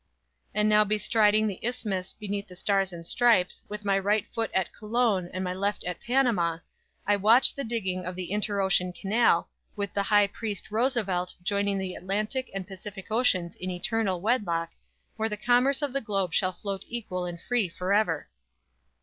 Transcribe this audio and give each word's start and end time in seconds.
"_And 0.55 0.67
now 0.67 0.83
bestriding 0.83 1.45
the 1.45 1.63
Isthmus 1.63 2.13
beneath 2.13 2.47
the 2.47 2.55
Stars 2.55 2.91
and 2.91 3.05
Stripes, 3.05 3.61
with 3.69 3.85
my 3.85 3.99
right 3.99 4.25
foot 4.25 4.49
at 4.51 4.73
Colon 4.73 5.29
and 5.31 5.45
left 5.61 5.81
foot 5.81 5.87
at 5.89 6.01
Panama, 6.01 6.57
I 7.05 7.17
watch 7.17 7.53
the 7.53 7.63
digging 7.63 8.03
of 8.03 8.15
the 8.15 8.31
interocean 8.31 8.93
canal, 8.93 9.51
with 9.75 9.93
the 9.93 10.01
High 10.01 10.25
Priest 10.25 10.71
Roosevelt 10.71 11.35
joining 11.43 11.77
the 11.77 11.93
Atlantic 11.93 12.49
and 12.51 12.65
Pacific 12.65 13.11
oceans 13.11 13.55
in 13.57 13.69
eternal 13.69 14.19
wedlock, 14.21 14.71
where 15.17 15.29
the 15.29 15.37
commerce 15.37 15.83
of 15.83 15.93
the 15.93 16.01
globe 16.01 16.33
shall 16.33 16.53
float 16.53 16.83
equal 16.87 17.25
and 17.27 17.39
free 17.39 17.69
forever! 17.69 18.27